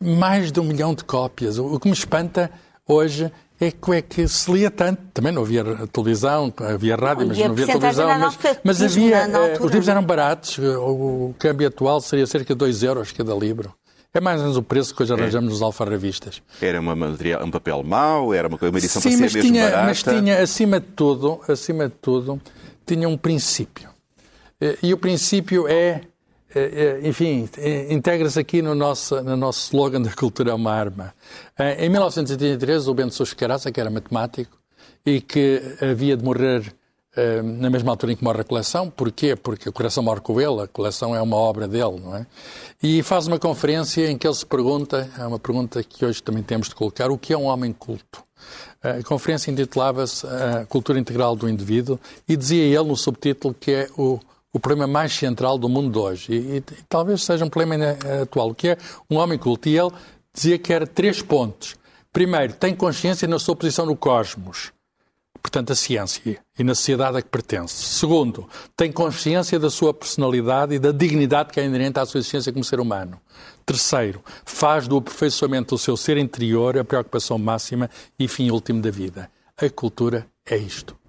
[0.00, 1.56] mais de um milhão de cópias.
[1.56, 2.50] O, o que me espanta
[2.86, 5.00] hoje é que, é que se lia tanto.
[5.14, 8.18] Também não havia televisão, havia rádio, mas não havia televisão.
[8.18, 9.28] Mas, mas havia.
[9.28, 13.32] Uh, os livros eram baratos, o, o câmbio atual seria cerca de 2 euros cada
[13.36, 13.72] livro.
[14.14, 15.52] É mais ou menos o preço que hoje arranjamos é.
[15.52, 16.42] nos alfarrabistas.
[16.60, 19.64] Era uma material, um papel mau, era uma, uma edição Sim, para ser mesmo tinha,
[19.64, 19.86] barata.
[19.86, 22.40] mas tinha, acima de tudo, acima de tudo,
[22.84, 23.88] tinha um princípio.
[24.82, 26.02] E o princípio é,
[26.54, 27.48] é, é enfim,
[27.88, 31.14] integra-se aqui no nosso, no nosso slogan da cultura é uma arma.
[31.78, 34.56] Em 1983, o Bento Sousa Caraça, que era matemático,
[35.04, 36.72] e que havia de morrer
[37.58, 38.88] na mesma altura em que morre a coleção.
[38.88, 39.36] Porquê?
[39.36, 42.26] Porque a coração morre com ele, a coleção é uma obra dele, não é?
[42.82, 46.42] E faz uma conferência em que ele se pergunta, é uma pergunta que hoje também
[46.42, 48.24] temos de colocar, o que é um homem culto?
[48.82, 53.88] A conferência intitulava-se A Cultura Integral do Indivíduo e dizia ele no subtítulo que é
[53.96, 54.18] o,
[54.52, 56.32] o problema mais central do mundo de hoje.
[56.32, 57.76] E, e, e talvez seja um problema
[58.22, 59.68] atual, o que é um homem culto.
[59.68, 59.92] E ele
[60.34, 61.76] dizia que era três pontos.
[62.12, 64.72] Primeiro, tem consciência na sua posição no cosmos
[65.42, 67.74] portanto, a ciência e na sociedade a que pertence.
[67.74, 72.52] Segundo, tem consciência da sua personalidade e da dignidade que é inerente à sua existência
[72.52, 73.20] como ser humano.
[73.66, 78.90] Terceiro, faz do aperfeiçoamento do seu ser interior a preocupação máxima e fim último da
[78.90, 79.30] vida.
[79.60, 81.01] A cultura é isto.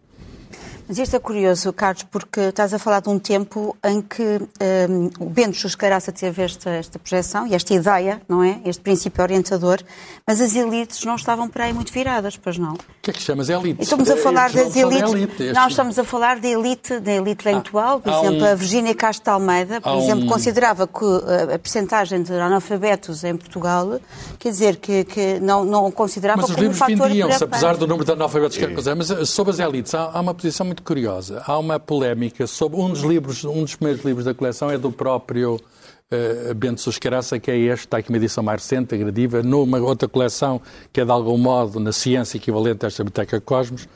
[0.87, 4.41] Mas isto é curioso, Carlos, porque estás a falar de um tempo em que
[4.89, 8.59] um, o Bento Chuscaraça teve esta, esta projeção e esta ideia, não é?
[8.65, 9.79] Este princípio orientador,
[10.27, 12.73] mas as elites não estavam para aí muito viradas, pois não?
[12.73, 13.83] O que é que chamas elites?
[13.83, 15.13] Estamos a falar das elites.
[15.13, 18.51] Elite, nós estamos a falar de elite, da elite intelectual, por exemplo, um...
[18.51, 20.27] a Virgínia Castro Almeida, por exemplo, um...
[20.27, 23.99] considerava que a, a percentagem de analfabetos em Portugal,
[24.37, 26.97] quer dizer, que, que não, não considerava mas como um fator...
[26.97, 28.95] Mas os livros vendiam-se, apesar do número de analfabetos que é.
[28.95, 31.43] mas eh, sobre as elites, há, há uma posição muito curiosa.
[31.45, 34.91] Há uma polémica sobre um dos livros, um dos primeiros livros da coleção é do
[34.91, 39.79] próprio uh, Bento Suscaraça, que é este, está aqui uma edição mais recente, agrediva, numa
[39.79, 43.87] outra coleção que é de algum modo na ciência equivalente a esta Biblioteca Cosmos,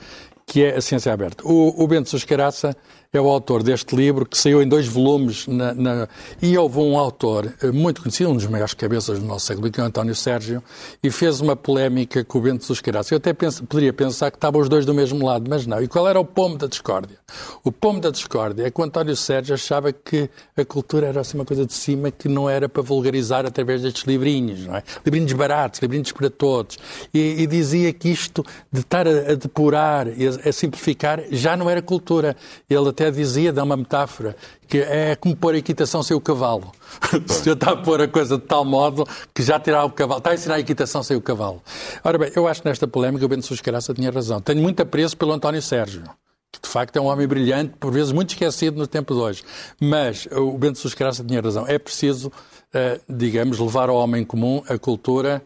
[0.46, 1.44] que é a ciência aberta.
[1.46, 2.76] O, o Bento Suscaraça
[3.18, 5.48] é o autor deste livro, que saiu em dois volumes.
[5.48, 6.08] Na, na...
[6.42, 9.80] E houve um autor eh, muito conhecido, um dos maiores cabeças do nosso século, que
[9.80, 10.64] é o António Sérgio,
[11.04, 13.10] e fez uma polémica com o Bento dos Queiroz.
[13.12, 15.82] Eu até penso, poderia pensar que estavam os dois do mesmo lado, mas não.
[15.82, 17.18] E qual era o pomo da discórdia?
[17.64, 21.38] O pomo da discórdia é que o António Sérgio achava que a cultura era assim
[21.38, 24.84] uma coisa de cima que não era para vulgarizar através destes livrinhos, não é?
[25.06, 26.78] Livrinhos baratos, livrinhos para todos.
[27.14, 31.70] E, e dizia que isto de estar a, a depurar a, a simplificar já não
[31.70, 32.36] era cultura.
[32.70, 34.36] Ele até dizia, dá uma metáfora,
[34.68, 36.72] que é como pôr a equitação sem o cavalo.
[37.28, 40.32] Se está a pôr a coisa de tal modo que já tirar o cavalo, está
[40.32, 41.62] a ensinar a equitação sem o cavalo.
[42.04, 44.42] Ora bem, eu acho que nesta polémica o Bento Suscaraça tinha razão.
[44.42, 46.04] Tenho muito apreço pelo António Sérgio
[46.50, 49.44] que de facto é um homem brilhante, por vezes muito esquecido no tempo de hoje.
[49.80, 51.66] Mas o Bento Suscaraça tinha razão.
[51.68, 55.44] É preciso, uh, digamos, levar ao homem comum a cultura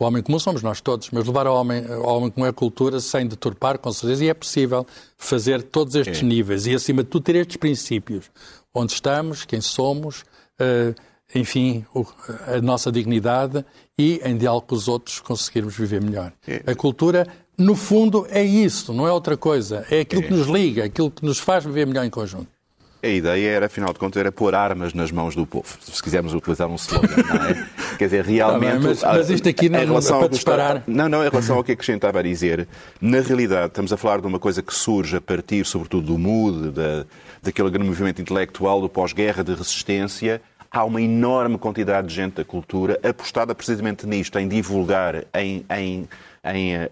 [0.00, 3.00] o homem comum somos nós todos, mas levar ao homem, ao homem comum a cultura
[3.00, 6.24] sem deturpar, com certeza, e é possível fazer todos estes é.
[6.24, 8.30] níveis e, acima de tudo, ter estes princípios.
[8.72, 10.20] Onde estamos, quem somos,
[10.60, 10.94] uh,
[11.34, 12.06] enfim, o,
[12.46, 13.64] a nossa dignidade
[13.98, 16.32] e, em diálogo com os outros, conseguirmos viver melhor.
[16.46, 16.62] É.
[16.64, 19.84] A cultura, no fundo, é isso, não é outra coisa.
[19.90, 20.26] É aquilo é.
[20.26, 22.57] que nos liga, aquilo que nos faz viver melhor em conjunto.
[23.00, 26.34] A ideia era, afinal de contas, era pôr armas nas mãos do povo, se quisermos
[26.34, 27.66] utilizar um slogan, não é?
[27.96, 28.72] Quer dizer, realmente...
[28.72, 30.82] Tá bem, mas, mas, isto aqui não, não é para disparar.
[30.84, 32.66] Não, não, em relação ao que a Cristina estava a dizer,
[33.00, 36.70] na realidade estamos a falar de uma coisa que surge a partir, sobretudo, do MUD,
[36.72, 37.06] da,
[37.40, 42.44] daquele grande movimento intelectual do pós-guerra de resistência, há uma enorme quantidade de gente da
[42.44, 46.08] cultura apostada precisamente nisto, em divulgar, em, em,
[46.44, 46.88] em uh,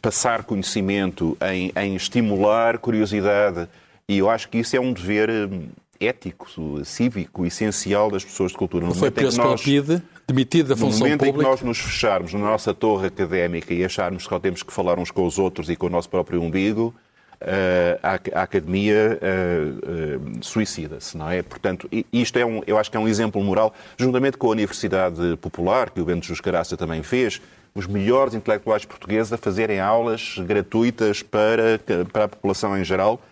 [0.00, 3.66] passar conhecimento, em, em estimular curiosidade,
[4.08, 5.68] e eu acho que isso é um dever hum,
[6.00, 6.46] ético,
[6.84, 8.86] cívico, essencial das pessoas de cultura.
[8.86, 11.26] No Foi preso pela PIDE, demitido da função pública.
[11.26, 14.38] No momento em que nós nos fecharmos na nossa torre académica e acharmos que só
[14.38, 16.94] temos que falar uns com os outros e com o nosso próprio umbigo,
[17.40, 17.94] Uh,
[18.34, 21.40] a, academia uh, uh, suicida-se, não é?
[21.40, 25.36] Portanto, isto é um, eu acho que é um exemplo moral, juntamente com a Universidade
[25.40, 27.40] Popular, que o Bento Juscaraça também fez,
[27.76, 31.80] os melhores intelectuais portugueses a fazerem aulas gratuitas para,
[32.12, 33.22] para a população em geral,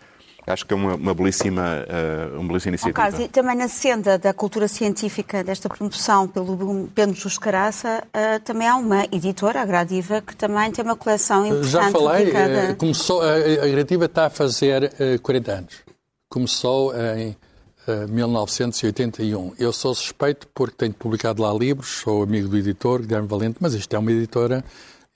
[0.46, 1.84] Acho que é uma, uma belíssima,
[2.32, 2.94] uh, uma belíssima iniciativa.
[2.94, 8.40] Caso, e também na senda da cultura científica desta promoção pelo Pedro Justo Caraça, uh,
[8.44, 11.68] também há uma editora, a Gradiva, que também tem uma coleção importante.
[11.68, 12.72] Já falei, dedicada...
[12.72, 15.74] uh, começou, a, a Gradiva está a fazer 40 anos.
[16.28, 17.36] Começou em
[18.08, 19.54] 1981.
[19.58, 23.74] Eu sou suspeito porque tenho publicado lá livros, sou amigo do editor, Guilherme Valente, mas
[23.74, 24.64] isto é uma editora,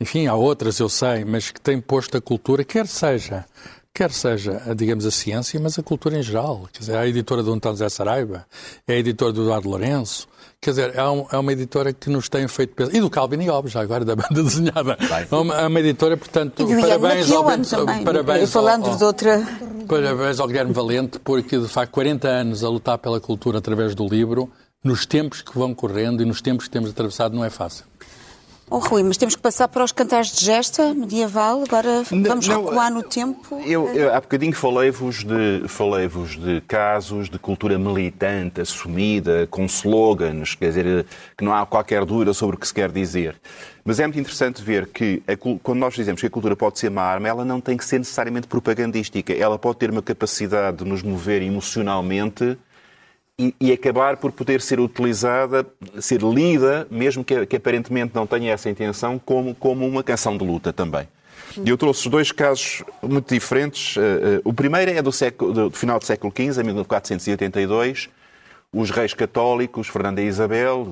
[0.01, 3.45] enfim, há outras, eu sei, mas que tem posto a cultura, quer seja
[3.94, 6.68] quer seja, digamos, a ciência, mas a cultura em geral.
[6.72, 8.46] Quer dizer, é a editora do António Zé Saraiva,
[8.87, 10.29] é a editora do Eduardo Lourenço,
[10.62, 12.94] Quer dizer, é, um, é, uma editora que nos tem feito pensar.
[12.94, 14.98] E do Calvin e Hobbes, já agora, da banda desenhada.
[15.31, 19.42] É uma, é uma editora, portanto, e parabéns ao, também, parabéns falando ao, de outra...
[19.88, 24.07] Parabéns ao Guilherme Valente, porque, de facto, 40 anos a lutar pela cultura através do
[24.07, 24.50] livro,
[24.85, 27.87] nos tempos que vão correndo e nos tempos que temos atravessado, não é fácil.
[28.72, 32.64] Oh, Rui, mas temos que passar para os cantares de gesta medieval, agora vamos não,
[32.64, 33.61] recuar no tempo.
[33.66, 40.54] Eu, eu há bocadinho falei-vos de, falei de casos de cultura militante, assumida, com slogans,
[40.54, 41.04] quer dizer,
[41.37, 43.35] que não há qualquer dúvida sobre o que se quer dizer.
[43.85, 46.90] Mas é muito interessante ver que, a, quando nós dizemos que a cultura pode ser
[46.90, 49.33] uma arma, ela não tem que ser necessariamente propagandística.
[49.33, 52.56] Ela pode ter uma capacidade de nos mover emocionalmente
[53.40, 55.66] e, e, acabar por poder ser utilizada,
[55.98, 60.44] ser lida, mesmo que, que, aparentemente não tenha essa intenção, como, como uma canção de
[60.44, 61.09] luta também.
[61.64, 63.96] E eu trouxe dois casos muito diferentes.
[63.96, 64.03] Uh, uh,
[64.44, 68.11] o primeiro é do, século, do, final do século XV, em 1482.
[68.72, 70.85] Os reis católicos, Fernando e Isabel,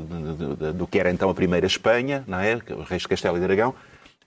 [0.74, 2.56] do que era então a primeira Espanha, não é?
[2.56, 3.72] os reis de Castelo e de Aragão,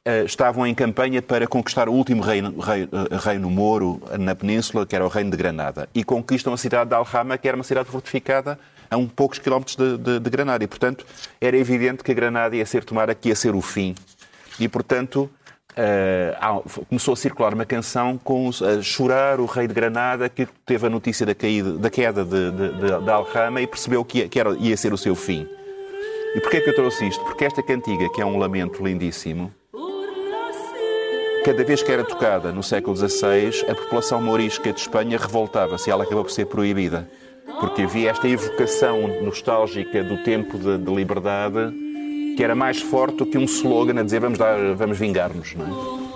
[0.03, 4.83] eh, estavam em campanha para conquistar o último reino, reino, eh, reino moro na península,
[4.83, 5.87] que era o reino de Granada.
[5.93, 8.57] E conquistam a cidade de Alhama, que era uma cidade fortificada
[8.89, 10.63] a um poucos quilómetros de, de, de Granada.
[10.63, 11.05] E, portanto,
[11.39, 13.93] era evidente que a Granada ia ser tomada, que ia ser o fim.
[14.59, 15.29] E, portanto,
[15.73, 20.87] uh, começou a circular uma canção com a chorar o rei de Granada, que teve
[20.87, 24.39] a notícia da, caída, da queda de, de, de, Alhama e percebeu que, ia, que
[24.39, 25.47] era, ia ser o seu fim.
[26.35, 27.23] E porquê é que eu trouxe isto?
[27.23, 29.53] Porque esta cantiga, que é um lamento lindíssimo,
[31.43, 35.91] Cada vez que era tocada no século XVI, a população mourisca de Espanha revoltava-se e
[35.91, 37.09] ela acabou por ser proibida.
[37.59, 41.73] Porque havia esta evocação nostálgica do tempo de, de liberdade
[42.37, 45.55] que era mais forte do que um slogan a dizer vamos, dar, vamos vingar-nos.
[45.55, 46.10] Não é?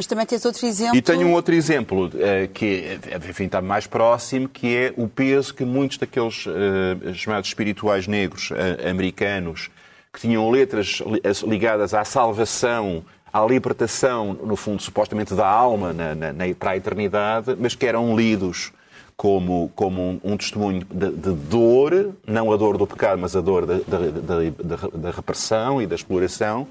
[0.00, 0.96] Mas também tens outro exemplo.
[0.96, 5.52] E tenho um outro exemplo uh, que enfim, está mais próximo, que é o peso
[5.52, 9.68] que muitos daqueles uh, chamados espirituais negros uh, americanos,
[10.10, 11.02] que tinham letras
[11.46, 16.76] ligadas à salvação, à libertação, no fundo, supostamente da alma na, na, na, para a
[16.78, 18.72] eternidade, mas que eram lidos
[19.18, 23.42] como, como um, um testemunho de, de, dor, não a dor do pecado, mas a
[23.42, 26.66] dor da, da, da, da repressão e da exploração,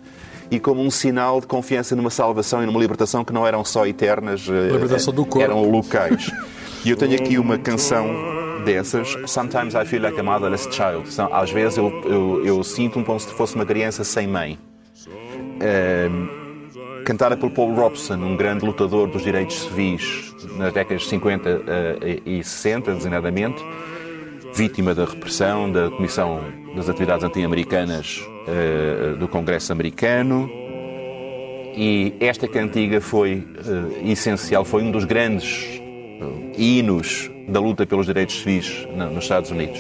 [0.52, 3.86] e como um sinal de confiança numa salvação e numa libertação que não eram só
[3.86, 5.42] eternas, eh, libertação do corpo.
[5.42, 6.32] eram locais.
[6.84, 8.08] E eu tenho aqui uma canção
[8.66, 11.04] dessas, Sometimes I Feel Like a Motherless Child.
[11.32, 14.58] Às vezes eu, eu, eu sinto-me como se fosse uma criança sem mãe.
[15.60, 21.50] Uh, cantada por Paul Robeson, um grande lutador dos direitos civis nas décadas de 50
[21.50, 21.62] uh,
[22.26, 23.62] e 60, designadamente,
[24.54, 26.42] vítima da repressão da Comissão
[26.76, 30.50] das Atividades Anti-Americanas uh, do Congresso Americano.
[31.76, 35.80] E esta cantiga foi uh, essencial, foi um dos grandes
[36.20, 39.80] uh, hinos da luta pelos direitos civis nos Estados Unidos.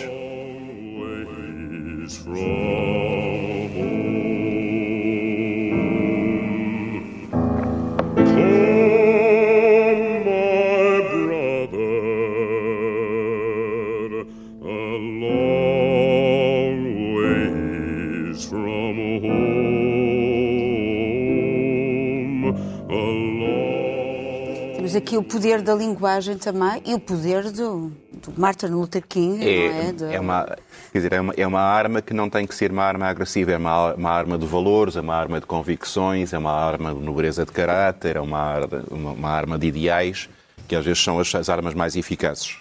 [25.09, 29.43] Aqui o poder da linguagem também e o poder do, do Martin Luther King.
[29.43, 29.91] É, é?
[29.91, 30.05] De...
[30.05, 30.45] é, uma,
[30.91, 33.51] quer dizer, é, uma, é uma arma que não tem que ser uma arma agressiva,
[33.51, 36.99] é uma, uma arma de valores, é uma arma de convicções, é uma arma de
[36.99, 38.59] nobreza de caráter, é uma,
[38.91, 40.29] uma, uma arma de ideais,
[40.67, 42.57] que às vezes são as, as armas mais eficazes.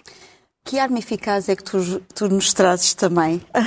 [0.64, 3.42] Que arma eficaz é que tu, tu nos trazes também?
[3.52, 3.62] Ah,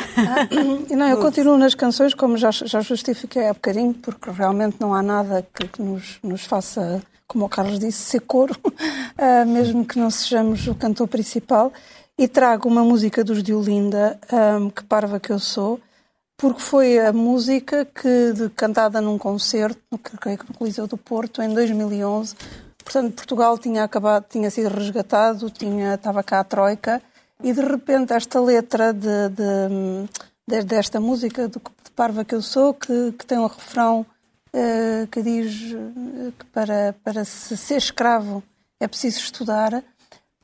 [0.96, 5.04] não, eu continuo nas canções, como já, já justifiquei há bocadinho, porque realmente não há
[5.04, 9.98] nada que, que nos, nos faça como o Carlos disse, ser coro, uh, mesmo que
[9.98, 11.72] não sejamos o cantor principal.
[12.18, 14.20] E trago uma música dos de Olinda,
[14.60, 15.80] um, Que Parva Que Eu Sou,
[16.38, 20.98] porque foi a música que, de, cantada num concerto, no, creio que no Coliseu do
[20.98, 22.36] Porto, em 2011.
[22.84, 27.02] Portanto, Portugal tinha acabado, tinha sido resgatado, tinha, estava cá a Troika,
[27.42, 30.10] e de repente esta letra de, de,
[30.48, 34.06] de desta música, de, de Parva Que Eu Sou, que, que tem um refrão
[35.12, 38.44] que diz eh, que para, para se ser escravo
[38.80, 39.84] é preciso estudar,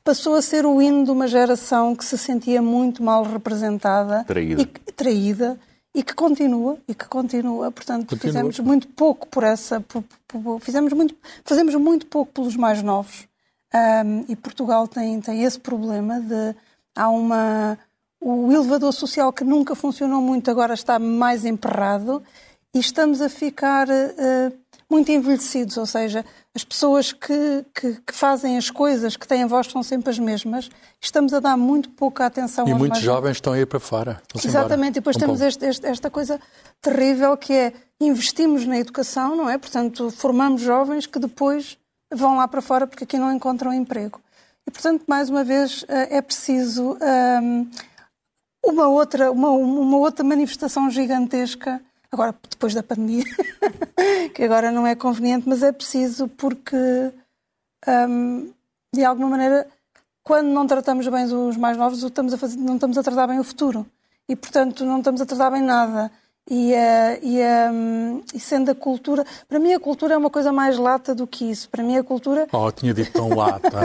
[0.02, 4.62] passou a ser o hino de uma geração que se sentia muito mal representada traída.
[4.62, 5.60] e, traída,
[5.94, 7.70] e que continua e que continua.
[7.70, 8.20] Portanto, continua.
[8.20, 13.28] fizemos muito pouco por essa, por, por, fizemos muito, fazemos muito pouco pelos mais novos.
[13.74, 16.54] Um, e Portugal tem, tem esse problema de
[16.96, 17.78] há uma
[18.20, 22.22] o elevador social que nunca funcionou muito agora está mais emperrado
[22.74, 24.52] e estamos a ficar uh,
[24.90, 29.46] muito envelhecidos, ou seja, as pessoas que, que, que, fazem as coisas, que têm a
[29.46, 30.70] voz, são sempre as mesmas.
[31.00, 34.22] Estamos a dar muito pouca atenção e aos muitos jovens estão a ir para fora.
[34.42, 36.40] Exatamente, e depois um temos este, este, esta coisa
[36.80, 39.58] terrível que é investimos na educação, não é?
[39.58, 41.76] Portanto, formamos jovens que depois
[42.12, 44.20] vão lá para fora porque aqui não encontram emprego.
[44.66, 47.70] E, portanto, mais uma vez, eh, é preciso um, ehm,
[48.64, 53.24] uma, outra, uma, uma outra manifestação gigantesca Agora, depois da pandemia,
[54.34, 57.12] que agora não é conveniente, mas é preciso porque,
[57.86, 58.50] hum,
[58.94, 59.66] de alguma maneira,
[60.22, 63.44] quando não tratamos bem os mais novos, estamos fazer, não estamos a tratar bem o
[63.44, 63.86] futuro.
[64.28, 66.10] E, portanto, não estamos a tratar bem nada.
[66.50, 67.40] E, uh, e,
[67.70, 69.24] um, e, sendo a cultura.
[69.46, 71.68] Para mim, a cultura é uma coisa mais lata do que isso.
[71.68, 72.46] Para mim, a cultura.
[72.52, 73.68] Oh, tinha dito tão lata.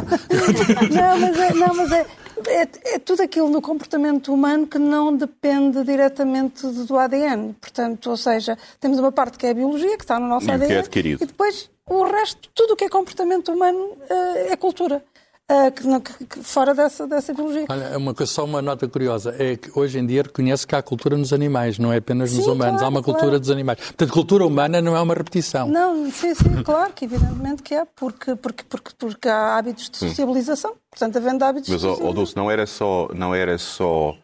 [0.91, 2.05] não, mas, é, não, mas é,
[2.47, 7.53] é, é, tudo aquilo no comportamento humano que não depende diretamente do ADN.
[7.53, 10.67] Portanto, ou seja, temos uma parte que é a biologia, que está no nosso ADN.
[10.67, 11.23] Que é adquirido.
[11.23, 15.03] E depois o resto, tudo o que é comportamento humano uh, é cultura.
[15.51, 17.65] Uh, que, que, fora dessa, dessa biologia.
[17.69, 20.81] Olha, é uma, só uma nota curiosa, é que hoje em dia reconhece que há
[20.81, 23.39] cultura nos animais, não é apenas nos sim, humanos, claro, há uma cultura claro.
[23.41, 23.77] dos animais.
[23.77, 25.67] Portanto, cultura humana não é uma repetição.
[25.67, 29.97] Não, sim, sim, claro que evidentemente que é, porque, porque, porque, porque há hábitos de
[29.97, 32.07] sociabilização, portanto, havendo hábitos Mas, de socialização.
[32.07, 34.15] Mas, Dulce, não era só, não era só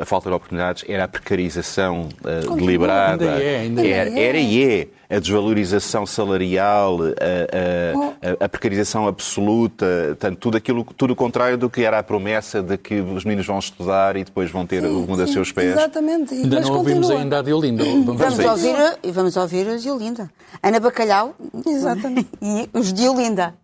[0.00, 3.34] a falta de oportunidades, era a precarização uh, deliberada.
[3.34, 4.22] Ainda é, ainda era, é.
[4.22, 11.12] era e é a desvalorização salarial, a, a, a, precarização absoluta, tanto tudo aquilo, tudo
[11.12, 14.50] o contrário do que era a promessa de que os meninos vão estudar e depois
[14.50, 15.72] vão ter sim, o mundo a seus pés.
[15.72, 16.34] Exatamente.
[16.34, 16.96] Ainda Mas não continua.
[16.96, 17.84] ouvimos ainda a Diolinda.
[18.08, 20.30] Vamos, vamos ouvir, a, vamos ouvir a Diolinda.
[20.62, 21.34] Ana Bacalhau
[21.66, 22.28] Exatamente.
[22.40, 23.54] e os Diolinda.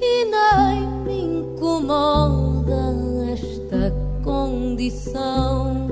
[0.00, 2.94] e nem me incomoda
[3.32, 3.92] esta
[4.22, 5.88] condição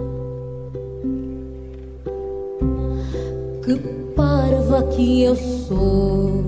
[3.64, 3.74] que
[4.14, 6.44] parva que eu sou.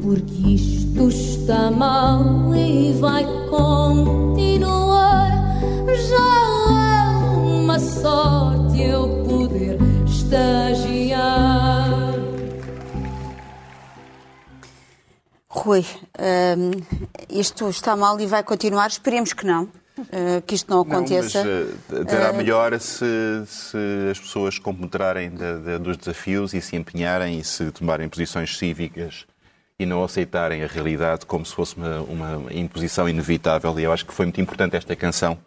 [0.00, 5.30] Porque isso está mal e vai continuar.
[5.86, 6.16] Já
[6.74, 11.88] é uma sorte eu poder estagiar.
[15.48, 15.84] Rui,
[16.18, 16.70] hum,
[17.30, 18.88] isto está mal e vai continuar.
[18.88, 21.44] Esperemos que não, uh, que isto não aconteça.
[21.44, 23.04] Não, mas, uh, terá melhor se,
[23.46, 23.76] se,
[24.10, 29.26] as pessoas compenetrarem de, de, dos desafios e se empenharem e se tomarem posições cívicas
[29.80, 33.78] e não aceitarem a realidade como se fosse uma, uma imposição inevitável.
[33.78, 35.38] E eu acho que foi muito importante esta canção,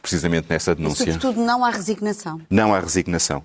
[0.00, 1.02] precisamente nessa denúncia.
[1.02, 2.40] E, sobretudo, não há resignação.
[2.48, 3.44] Não há resignação.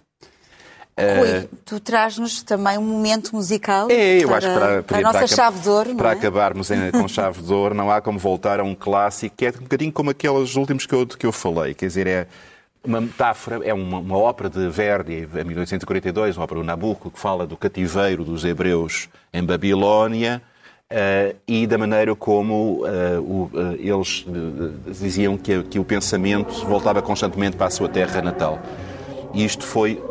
[0.95, 5.01] Rui, uh, tu traz-nos também um momento musical é, eu para, acho para, para, a
[5.01, 5.95] nossa para, chave de ouro.
[5.95, 6.13] Para é?
[6.13, 9.63] acabarmos com chave de ouro, não há como voltar a um clássico que é um
[9.63, 11.73] bocadinho como aqueles últimos que eu, que eu falei.
[11.73, 12.27] Quer dizer, é
[12.83, 17.19] uma metáfora, é uma, uma ópera de Verdi, em 1842, uma ópera do Nabucco, que
[17.19, 20.41] fala do cativeiro dos hebreus em Babilónia.
[20.91, 24.25] Uh, e da maneira como uh, o, uh, eles
[24.99, 28.59] diziam que, que o pensamento voltava constantemente para a sua terra natal.
[29.33, 30.03] E isto foi,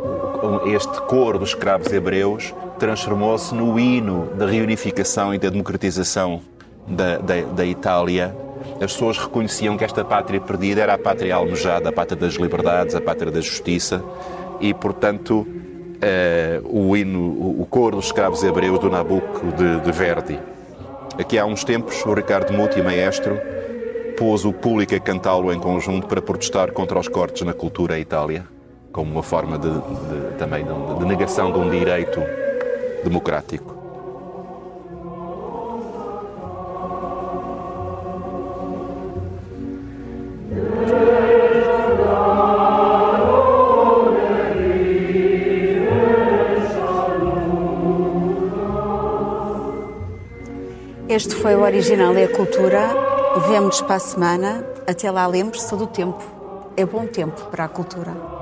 [0.74, 6.40] este coro dos escravos hebreus transformou-se no hino da reunificação e da democratização
[6.88, 8.34] da, da, da, Itália.
[8.80, 12.94] As pessoas reconheciam que esta pátria perdida era a pátria almejada, a pátria das liberdades,
[12.94, 14.02] a pátria da justiça,
[14.60, 20.38] e, portanto, uh, o hino, o, coro dos escravos hebreus do Nabucco de, de Verdi.
[21.18, 23.38] Aqui há uns tempos, o Ricardo Muti, maestro,
[24.16, 28.44] pôs o público a cantá-lo em conjunto para protestar contra os cortes na cultura Itália
[28.92, 32.20] como uma forma de, de também de, de negação de um direito
[33.04, 33.79] democrático.
[51.20, 52.80] Este foi o Original é a Cultura.
[53.46, 54.64] Vemo-nos para a semana.
[54.86, 56.18] Até lá, lembre-se, todo o tempo
[56.78, 58.39] é bom tempo para a cultura.